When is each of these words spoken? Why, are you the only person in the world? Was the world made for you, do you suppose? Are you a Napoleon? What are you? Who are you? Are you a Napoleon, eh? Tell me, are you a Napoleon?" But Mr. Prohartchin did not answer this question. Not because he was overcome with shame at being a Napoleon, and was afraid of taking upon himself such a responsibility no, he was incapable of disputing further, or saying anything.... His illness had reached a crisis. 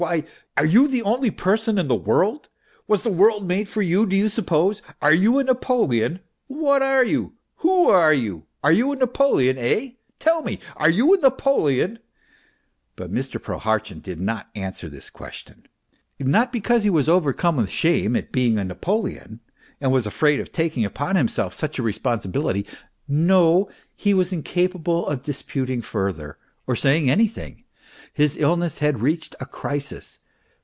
Why, 0.01 0.23
are 0.57 0.65
you 0.65 0.87
the 0.87 1.03
only 1.03 1.29
person 1.29 1.77
in 1.77 1.87
the 1.87 1.93
world? 1.95 2.49
Was 2.87 3.03
the 3.03 3.11
world 3.11 3.47
made 3.47 3.69
for 3.69 3.83
you, 3.83 4.07
do 4.07 4.15
you 4.15 4.29
suppose? 4.29 4.81
Are 4.99 5.13
you 5.13 5.37
a 5.37 5.43
Napoleon? 5.43 6.21
What 6.47 6.81
are 6.81 7.05
you? 7.05 7.33
Who 7.57 7.87
are 7.87 8.11
you? 8.11 8.45
Are 8.63 8.71
you 8.71 8.91
a 8.91 8.95
Napoleon, 8.95 9.59
eh? 9.59 9.91
Tell 10.17 10.41
me, 10.41 10.57
are 10.75 10.89
you 10.89 11.13
a 11.13 11.19
Napoleon?" 11.19 11.99
But 12.95 13.13
Mr. 13.13 13.39
Prohartchin 13.39 13.99
did 14.01 14.19
not 14.19 14.49
answer 14.55 14.89
this 14.89 15.11
question. 15.11 15.67
Not 16.19 16.51
because 16.51 16.83
he 16.83 16.89
was 16.89 17.07
overcome 17.07 17.57
with 17.57 17.69
shame 17.69 18.15
at 18.15 18.31
being 18.31 18.57
a 18.57 18.63
Napoleon, 18.63 19.39
and 19.79 19.91
was 19.91 20.07
afraid 20.07 20.39
of 20.39 20.51
taking 20.51 20.83
upon 20.83 21.15
himself 21.15 21.53
such 21.53 21.77
a 21.77 21.83
responsibility 21.83 22.65
no, 23.07 23.69
he 23.95 24.15
was 24.15 24.33
incapable 24.33 25.05
of 25.05 25.21
disputing 25.21 25.83
further, 25.83 26.39
or 26.65 26.75
saying 26.75 27.07
anything.... 27.07 27.65
His 28.13 28.35
illness 28.35 28.79
had 28.79 28.99
reached 28.99 29.37
a 29.39 29.45
crisis. 29.45 30.17